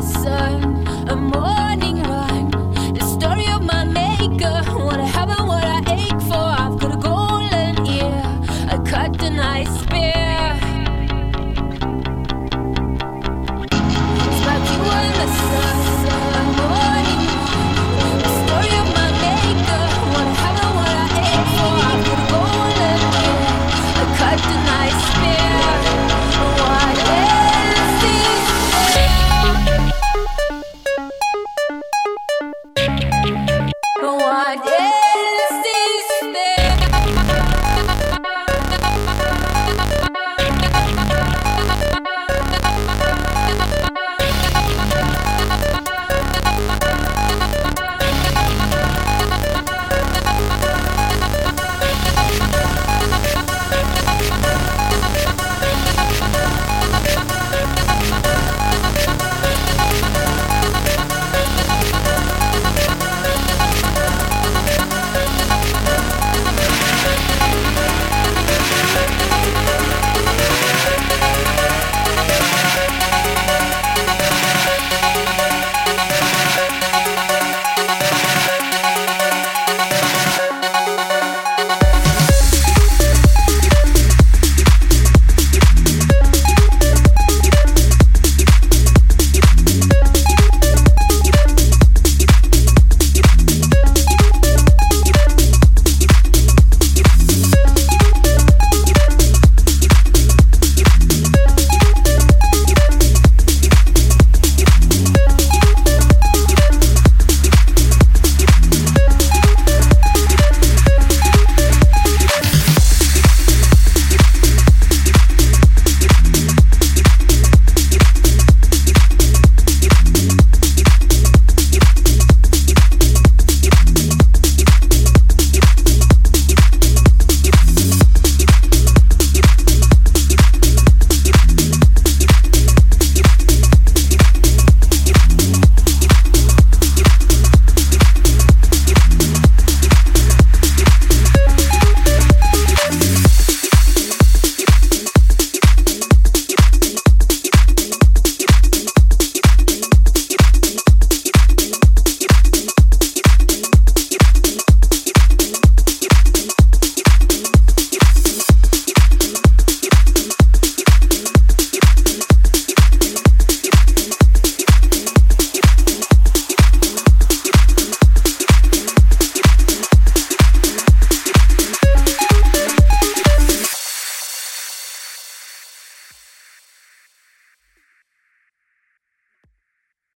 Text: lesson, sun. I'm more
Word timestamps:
lesson, 0.00 0.22
sun. 0.22 1.08
I'm 1.08 1.26
more 1.26 1.69